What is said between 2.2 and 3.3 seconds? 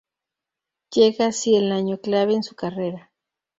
en su carrera.